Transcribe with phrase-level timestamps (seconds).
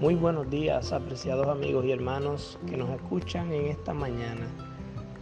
[0.00, 4.46] Muy buenos días, apreciados amigos y hermanos que nos escuchan en esta mañana.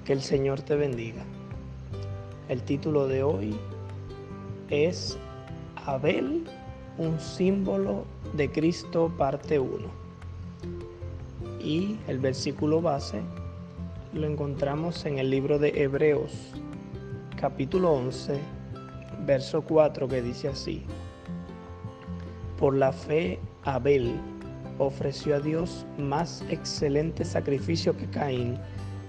[0.04, 1.25] Que el Señor te bendiga.
[2.51, 3.59] El título de hoy
[4.69, 5.19] es
[5.87, 6.44] Abel,
[6.99, 8.04] un símbolo
[8.35, 9.89] de Cristo, parte 1.
[11.58, 13.22] Y el versículo base
[14.13, 16.52] lo encontramos en el libro de Hebreos,
[17.41, 18.38] capítulo 11,
[19.24, 20.83] verso 4, que dice así.
[22.59, 24.21] Por la fe, Abel
[24.79, 28.59] ofreció a Dios más excelente sacrificio que Caín,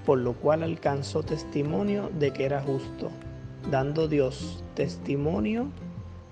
[0.05, 3.09] por lo cual alcanzó testimonio de que era justo,
[3.69, 5.67] dando Dios testimonio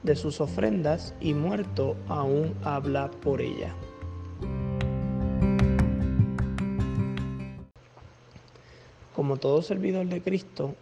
[0.04, 3.74] de sus ofrendas y muerto aún habla por ella.
[9.16, 10.76] Como todo servidor de Cristo,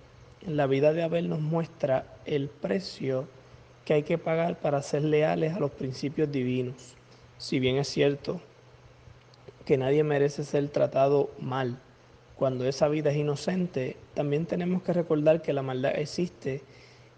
[0.46, 3.28] la vida de Abel nos muestra el precio
[3.86, 6.96] que hay que pagar para ser leales a los principios divinos
[7.44, 8.40] si bien es cierto
[9.66, 11.78] que nadie merece ser tratado mal,
[12.38, 16.62] cuando esa vida es inocente, también tenemos que recordar que la maldad existe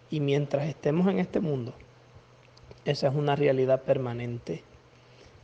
[0.09, 1.75] y mientras estemos en este mundo,
[2.85, 4.63] esa es una realidad permanente.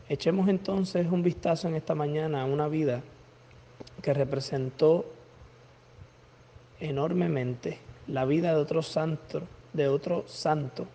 [0.10, 3.04] Echemos entonces un vistazo en esta mañana a una vida
[4.02, 5.06] que representó
[6.80, 9.44] enormemente la vida de otro santo,
[9.74, 10.88] de otro santo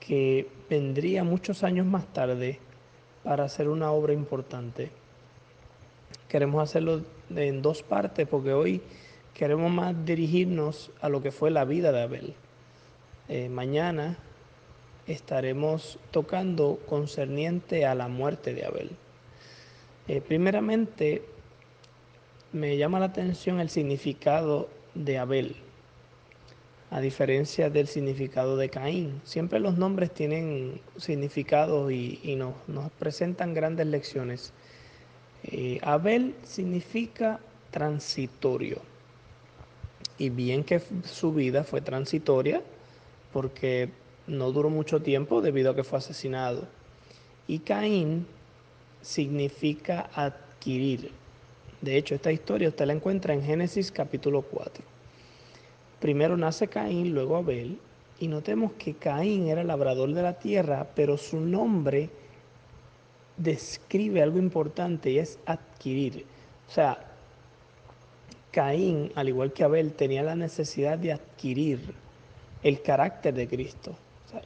[0.00, 2.60] que vendría muchos años más tarde
[3.24, 4.90] para hacer una obra importante.
[6.28, 7.02] Queremos hacerlo
[7.34, 8.82] en dos partes porque hoy
[9.32, 12.34] queremos más dirigirnos a lo que fue la vida de Abel.
[13.28, 14.18] Eh, mañana
[15.06, 18.90] estaremos tocando concerniente a la muerte de Abel.
[20.06, 21.24] Eh, primeramente,
[22.52, 25.63] me llama la atención el significado de Abel
[26.94, 29.20] a diferencia del significado de Caín.
[29.24, 32.54] Siempre los nombres tienen significados y, nos,
[33.00, 34.52] presentan grandes lecciones.
[35.42, 37.40] Eh, Abel significa
[37.72, 38.80] transitorio.
[40.18, 42.62] Y bien que su vida fue transitoria,
[43.32, 43.90] porque
[44.28, 46.68] no duró mucho tiempo debido a que fue asesinado.
[47.48, 48.24] Y Caín
[49.02, 51.10] significa adquirir.
[51.80, 54.93] De hecho, esta historia usted la encuentra en Génesis capítulo 4.
[56.04, 57.78] Primero nace Caín, luego Abel,
[58.20, 62.10] y notemos que Caín era labrador de la tierra, pero su nombre
[63.38, 66.26] describe algo importante y es adquirir.
[66.68, 66.98] O sea,
[68.50, 71.94] Caín, al igual que Abel, tenía la necesidad de adquirir
[72.62, 73.96] el carácter de Cristo.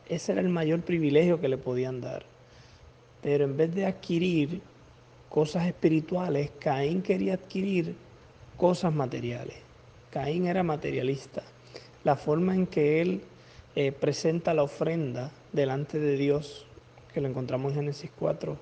[0.08, 2.24] ese era el mayor privilegio que le podían dar.
[3.20, 4.60] Pero en vez de adquirir
[5.28, 7.96] cosas espirituales, Caín quería adquirir
[8.56, 9.67] cosas materiales.
[10.10, 11.42] Caín era materialista.
[12.04, 13.22] La forma en que él
[13.76, 16.66] eh, presenta la ofrenda delante de Dios,
[17.12, 18.56] que lo encontramos en Génesis 4,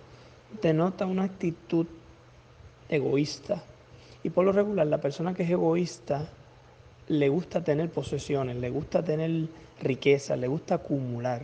[0.62, 1.86] denota una actitud
[2.88, 3.62] egoísta.
[4.22, 6.28] Y por lo regular, la persona que es egoísta
[7.08, 9.48] le gusta tener posesiones, le gusta tener
[9.80, 11.42] riqueza, le gusta acumular.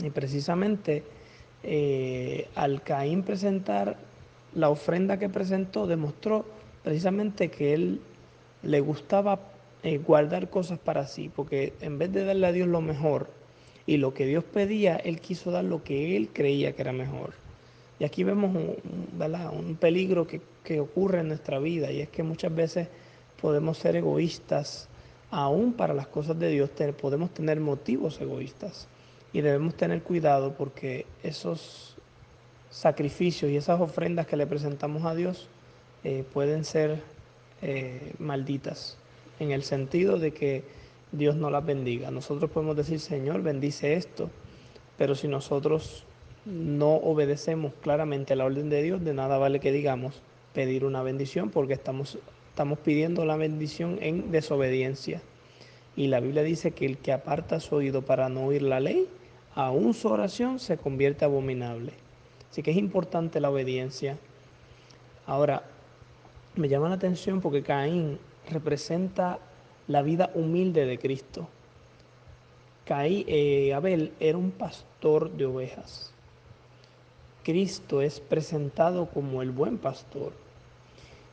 [0.00, 1.04] Y precisamente
[1.62, 3.96] eh, al Caín presentar
[4.54, 6.44] la ofrenda que presentó, demostró
[6.82, 8.00] precisamente que él
[8.66, 9.40] le gustaba
[9.82, 13.28] eh, guardar cosas para sí, porque en vez de darle a Dios lo mejor
[13.86, 17.34] y lo que Dios pedía, él quiso dar lo que él creía que era mejor.
[17.98, 22.54] Y aquí vemos un, peligro que, que ocurre en nuestra vida y es que muchas
[22.54, 22.88] veces
[23.40, 24.88] podemos ser egoístas
[25.30, 28.88] aún para las cosas de Dios, podemos tener motivos egoístas
[29.32, 31.96] y debemos tener cuidado porque esos
[32.70, 35.48] sacrificios y esas ofrendas que le presentamos a Dios
[36.04, 37.02] eh, pueden ser
[37.62, 38.98] eh, malditas,
[39.38, 40.64] en el sentido de que
[41.12, 42.10] Dios no las bendiga.
[42.10, 44.30] Nosotros podemos decir, Señor, bendice esto,
[44.98, 46.04] pero si nosotros
[46.44, 50.22] no obedecemos claramente la orden de Dios, de nada vale que digamos
[50.52, 52.18] pedir una bendición porque estamos,
[52.50, 55.20] estamos pidiendo la bendición en desobediencia.
[55.96, 59.08] Y la Biblia dice que el que aparta su oído para no oír la ley,
[59.54, 61.92] aún su oración se convierte abominable.
[62.50, 64.18] Así que es importante la obediencia.
[65.26, 65.64] Ahora,
[66.56, 68.18] me llama la atención porque Caín
[68.48, 69.38] representa
[69.88, 71.48] la vida humilde de Cristo.
[72.86, 76.12] Caín, eh, Abel era un pastor de ovejas.
[77.44, 80.32] Cristo es presentado como el buen pastor.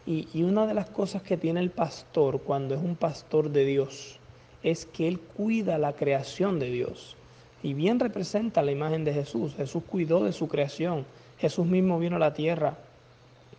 [0.05, 3.65] Y, y, una de las cosas que tiene el pastor cuando es un pastor de
[3.65, 4.19] Dios
[4.61, 7.15] es que él cuida la creación de Dios.
[7.63, 9.55] Y bien representa la imagen de Jesús.
[9.55, 11.05] Jesús cuidó de su creación.
[11.37, 12.77] Jesús mismo vino a la tierra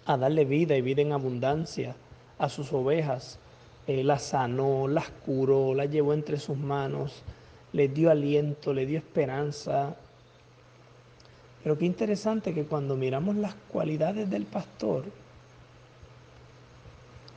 [0.06, 1.96] a darle vida y vida en abundancia
[2.38, 3.38] a sus ovejas.
[3.86, 7.22] Eh, las sanó, las curó, las llevó entre sus manos,
[7.72, 9.94] les dio aliento, le dio esperanza.
[11.62, 15.04] Pero qué interesante que cuando miramos las cualidades del pastor,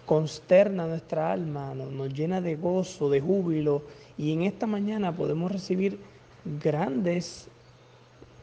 [0.05, 3.83] consterna nuestra alma, nos, llena de gozo, de júbilo,
[4.17, 5.99] y en esta mañana podemos recibir
[6.63, 7.49] grandes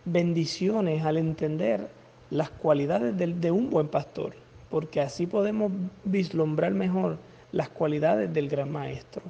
[0.05, 1.89] bendiciones al entender
[2.35, 4.35] las cualidades de, de un buen pastor,
[4.69, 5.71] porque así podemos
[6.03, 7.17] vislumbrar mejor
[7.53, 9.23] las cualidades del gran maestro.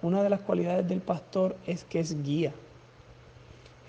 [0.00, 2.54] Una de las cualidades del pastor es que es guía.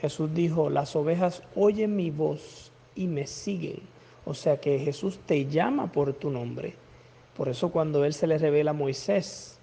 [0.02, 3.80] Jesús dijo, las ovejas oyen mi voz y me siguen.
[4.26, 6.74] O sea que Jesús te llama por tu nombre.
[7.38, 9.60] Por eso cuando Él se le revela a Moisés,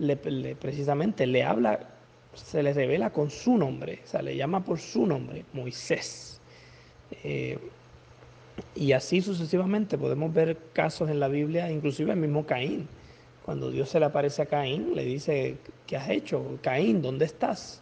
[0.00, 1.78] le, precisamente le habla,
[2.34, 6.40] se le revela con su nombre, o sea, le llama por su nombre, Moisés.
[7.10, 7.58] Eh,
[8.74, 12.88] y así sucesivamente podemos ver casos en la Biblia, inclusive el mismo Caín.
[13.44, 15.56] Cuando Dios se le aparece a Caín, le dice,
[15.86, 16.58] ¿qué has hecho?
[16.62, 17.80] Caín, ¿dónde estás?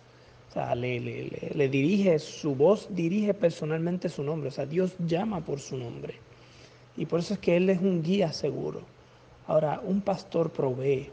[0.50, 4.50] O sea, le, le, dirige, su voz dirige personalmente su nombre.
[4.50, 6.15] O sea, Dios llama por su nombre.
[6.97, 8.82] Y por eso es que Él es un guía seguro.
[9.47, 11.11] Ahora, un pastor provee,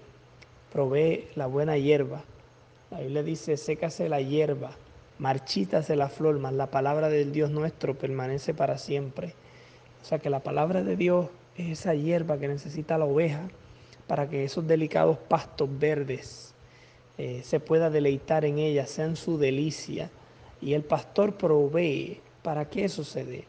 [0.72, 2.24] provee la buena hierba.
[2.92, 4.72] La Biblia dice, sécase la hierba,
[5.22, 9.36] marchítase la flor, mas la palabra del Dios nuestro permanece para siempre.
[10.02, 13.48] O sea que la palabra de Dios es esa hierba que necesita la oveja
[14.08, 16.56] para que esos delicados pastos verdes
[17.20, 20.10] eh, se pueda deleitar en ella, sean su delicia.
[20.60, 23.46] Y el pastor provee para que eso se dé.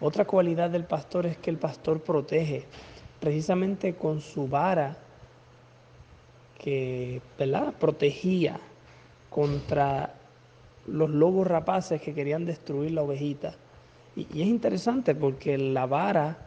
[0.00, 2.66] Otra cualidad del pastor es que el pastor protege,
[3.18, 4.96] precisamente con su vara
[6.56, 7.74] que ¿verdad?
[7.80, 8.60] protegía
[9.28, 10.21] contra
[10.86, 13.54] los lobos rapaces que querían destruir la ovejita.
[14.16, 16.38] Y, es interesante porque la vara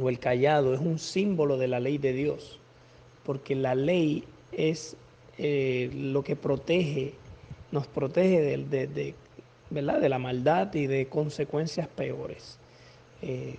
[0.00, 2.58] o el callado es un símbolo de la ley de Dios,
[3.24, 4.96] porque la ley es
[5.38, 7.14] eh, lo que protege,
[7.72, 9.14] nos protege de,
[9.70, 10.00] ¿verdad?
[10.00, 12.58] de la maldad y de consecuencias peores.
[13.22, 13.56] Eh,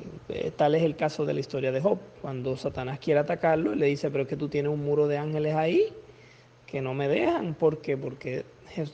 [0.56, 4.10] tal es el caso de la historia de Job, cuando Satanás quiere atacarlo, le dice,
[4.10, 5.94] pero es que tú tienes un muro de ángeles ahí
[6.72, 7.98] que no me dejan, ¿por qué?
[7.98, 8.46] Porque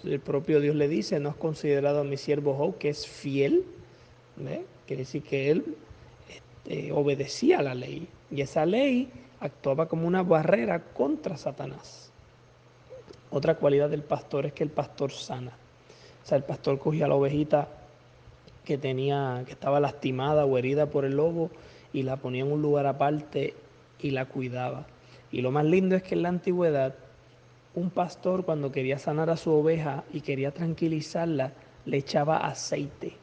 [0.04, 3.66] el propio Dios le dice, no has considerado a mi siervo Job que es fiel,
[4.88, 5.78] quiere decir que él
[6.28, 9.10] este, obedecía a la ley y esa ley
[9.40, 12.12] actuaba como una barrera contra Satanás.
[13.30, 15.52] Otra cualidad del pastor es que el pastor sana.
[16.24, 17.68] O sea, el pastor cogía la ovejita
[18.66, 21.52] que tenía, que estaba lastimada o herida por el lobo
[21.94, 23.54] y la ponía en un lugar aparte
[24.00, 24.88] y la cuidaba.
[25.32, 26.96] Y lo más lindo es que en la antigüedad,
[27.78, 31.54] un pastor cuando quería sanar a su oveja y quería tranquilizarla,
[31.86, 33.14] le echaba aceite.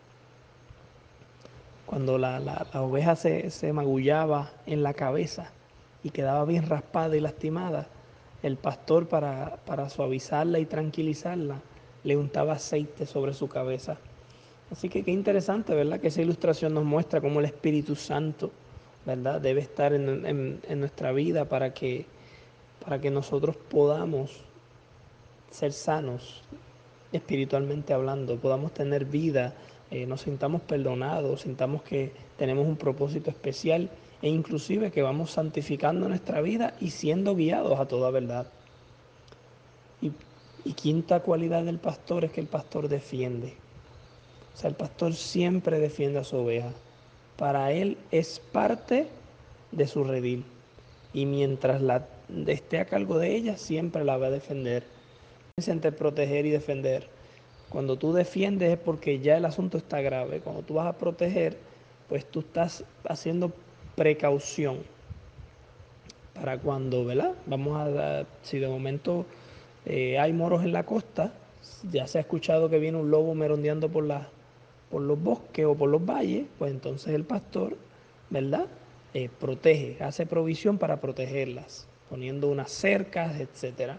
[1.86, 5.50] Cuando la, oveja se, se magullaba en la cabeza
[6.04, 7.88] y quedaba bien raspada y lastimada,
[8.44, 11.60] el pastor para, para suavizarla y tranquilizarla
[12.04, 13.96] le untaba aceite sobre su cabeza.
[14.70, 15.98] Así que qué interesante, ¿verdad?
[15.98, 18.52] Que esa ilustración nos muestra cómo el Espíritu Santo,
[19.04, 19.40] ¿verdad?
[19.40, 22.06] Debe estar en, nuestra vida para que,
[22.84, 24.31] para que nosotros podamos
[25.50, 26.42] ser sanos
[27.12, 29.54] espiritualmente hablando, podamos tener vida,
[29.90, 33.88] eh, nos sintamos perdonados, sintamos que tenemos un propósito especial
[34.20, 38.46] e inclusive que vamos santificando nuestra vida y siendo guiados a toda verdad.
[40.02, 40.12] Y,
[40.64, 43.55] y quinta cualidad del pastor es que el pastor defiende.
[44.55, 46.70] O sea, el pastor siempre defiende a su oveja.
[47.36, 49.08] Para él es parte
[49.72, 50.44] de su redil.
[51.12, 52.06] Y mientras la,
[52.46, 54.84] esté a cargo de ella, siempre la va a defender.
[55.56, 57.08] Entre proteger y defender.
[57.69, 60.40] Cuando tú defiendes es porque ya el asunto está grave.
[60.40, 61.56] Cuando tú vas a proteger,
[62.08, 63.52] pues tú estás haciendo
[63.96, 64.78] precaución
[66.34, 67.32] para cuando, ¿verdad?
[67.46, 69.24] Vamos a, si de momento
[69.86, 71.32] eh, hay moros en la costa,
[71.90, 74.28] ya se ha escuchado que viene un lobo merondeando por la,
[74.90, 77.76] por los bosques o por los valles, pues entonces el pastor,
[78.31, 78.66] ¿verdad?
[79.14, 83.94] Eh, protege, hace provisión para protegerlas, poniendo unas cercas, etc.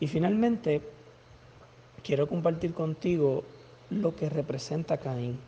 [0.00, 0.80] Y finalmente,
[2.02, 3.44] quiero compartir contigo
[3.90, 5.38] lo que representa Caín.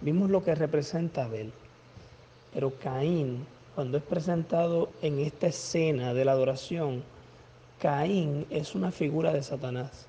[0.00, 1.52] Vimos lo que representa Abel,
[2.54, 7.02] pero Caín, cuando es presentado en esta escena de la adoración,
[7.78, 10.06] Caín es una figura de Satanás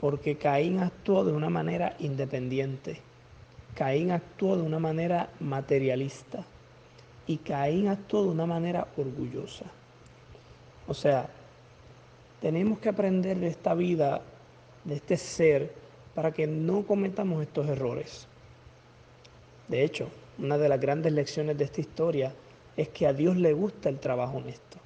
[0.00, 3.00] porque Caín actuó de una manera independiente.
[3.76, 6.44] Caín actuó de una manera materialista
[7.28, 9.66] y Caín actuó de una manera orgullosa.
[10.88, 11.28] O sea,
[12.40, 14.22] tenemos que aprender de esta vida,
[14.84, 15.74] de este ser,
[16.14, 18.26] para que no cometamos estos errores.
[19.68, 20.08] De hecho,
[20.38, 22.32] una de las grandes lecciones de esta historia
[22.78, 24.78] es que a Dios le gusta el trabajo honesto.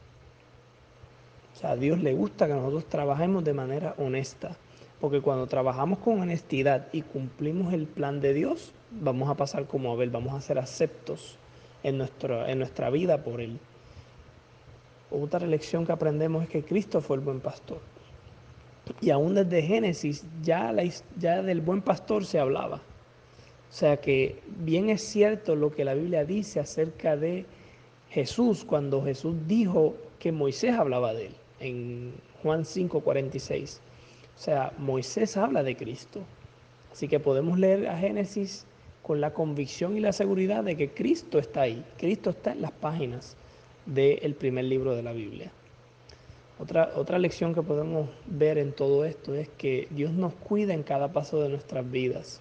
[1.54, 4.56] O sea, a Dios le gusta que nosotros trabajemos de manera honesta.
[5.00, 9.92] Porque cuando trabajamos con honestidad y cumplimos el plan de Dios, vamos a pasar como
[9.92, 11.38] Abel, vamos a ser aceptos
[11.82, 13.58] en, nuestro, en nuestra vida por Él.
[15.10, 17.80] Otra lección que aprendemos es que Cristo fue el buen pastor.
[19.00, 20.84] Y aún desde Génesis ya, la,
[21.18, 22.76] ya del buen pastor se hablaba.
[22.76, 27.46] O sea que bien es cierto lo que la Biblia dice acerca de
[28.10, 32.12] Jesús cuando Jesús dijo que Moisés hablaba de él en
[32.42, 33.80] Juan 5:46.
[34.36, 36.20] O sea, Moisés habla de Cristo.
[36.92, 38.66] Así que podemos leer a Génesis
[39.02, 41.84] con la convicción y la seguridad de que Cristo está ahí.
[41.98, 43.36] Cristo está en las páginas
[43.86, 45.50] del primer libro de la Biblia.
[46.58, 50.84] Otra, otra lección que podemos ver en todo esto es que Dios nos cuida en
[50.84, 52.40] cada paso de nuestras vidas.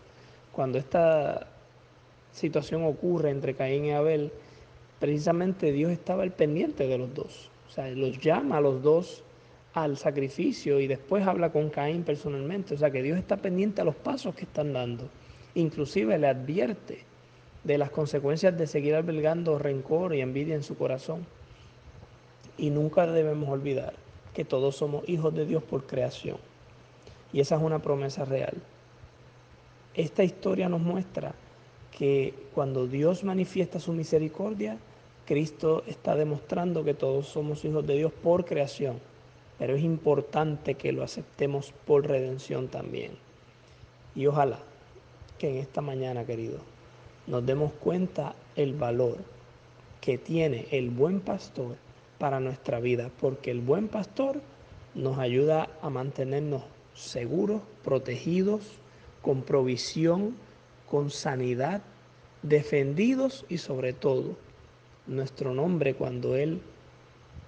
[0.51, 1.47] Cuando esta
[2.31, 4.31] situación ocurre entre Caín y Abel,
[4.99, 7.49] precisamente Dios estaba al pendiente de los dos.
[7.67, 9.23] O sea, los llama a los dos
[9.73, 12.75] al sacrificio y después habla con Caín personalmente.
[12.75, 15.09] O sea que Dios está pendiente a los pasos que están dando.
[15.55, 17.03] Inclusive le advierte
[17.63, 21.25] de las consecuencias de seguir albergando rencor y envidia en su corazón.
[22.57, 23.93] Y nunca debemos olvidar
[24.33, 26.37] que todos somos hijos de Dios por creación.
[27.33, 28.55] Y esa es una promesa real.
[29.93, 31.33] Esta historia nos muestra
[31.97, 34.77] que cuando Dios manifiesta su misericordia,
[35.25, 38.99] Cristo está demostrando que todos somos hijos de Dios por creación
[39.61, 43.11] pero es importante que lo aceptemos por redención también.
[44.15, 44.57] Y ojalá
[45.41, 46.59] que en esta mañana, querido,
[47.25, 49.17] nos demos cuenta el valor
[49.99, 51.77] que tiene el buen pastor
[52.19, 54.39] para nuestra vida, porque el buen pastor
[54.93, 56.61] nos ayuda a mantenernos
[56.93, 58.61] seguros, protegidos,
[59.23, 60.35] con provisión,
[60.87, 61.81] con sanidad,
[62.43, 64.37] defendidos y sobre todo
[65.07, 66.61] nuestro nombre cuando Él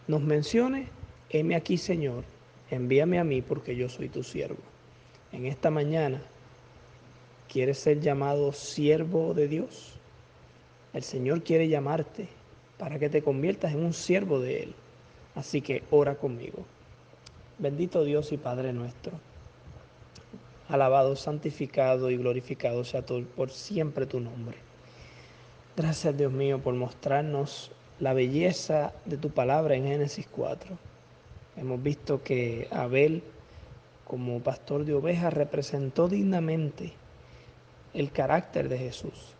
[0.07, 0.87] nos mencione
[1.29, 2.23] heme aquí Señor,
[2.71, 4.63] envíame a mí porque yo soy tu siervo.
[5.31, 6.23] En esta mañana,
[7.47, 9.93] ¿quieres ser llamado siervo de Dios?
[10.93, 12.27] El Señor quiere llamarte
[12.77, 14.75] para que te conviertas en un siervo de Él.
[15.35, 16.65] Así que ora conmigo.
[17.57, 19.13] Bendito Dios y Padre nuestro.
[20.69, 24.57] Alabado, santificado y glorificado sea por siempre tu nombre.
[25.75, 30.77] Gracias Dios mío por mostrarnos la belleza de tu palabra en Génesis 4
[31.55, 33.21] Hemos visto que Abel,
[34.05, 36.93] como pastor de ovejas, representó dignamente
[37.93, 39.35] el carácter de Jesús.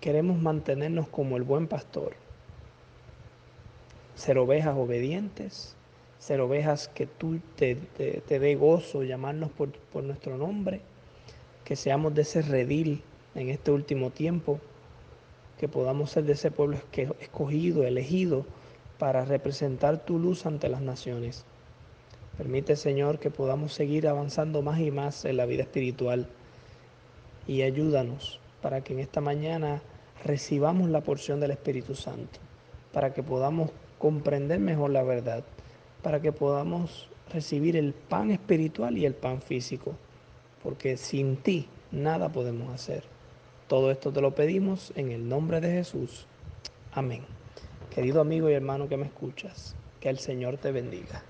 [0.00, 2.14] Queremos mantenernos como el buen pastor,
[4.16, 5.76] ser ovejas obedientes,
[6.18, 10.80] ser ovejas que tú te, te, dé gozo, llamarnos por, por nuestro nombre,
[11.64, 13.02] que seamos de ese redil
[13.34, 14.58] en este último tiempo,
[15.58, 16.78] que podamos ser de ese pueblo
[17.20, 18.44] escogido, elegido
[18.98, 21.44] para representar tu luz ante las naciones.
[22.36, 26.28] Permite, Señor, que podamos seguir avanzando más y más en la vida espiritual
[27.46, 29.82] y ayúdanos para que en esta mañana
[30.24, 32.38] recibamos la porción del Espíritu Santo,
[32.92, 35.44] para que podamos comprender mejor la verdad,
[36.02, 39.94] para que podamos recibir el pan espiritual y el pan físico,
[40.62, 43.04] porque sin ti nada podemos hacer.
[43.68, 46.26] Todo esto te lo pedimos en el nombre de Jesús.
[46.92, 47.22] Amén.
[47.94, 51.20] Querido amigo y hermano que me escuchas, que el Señor te bendiga.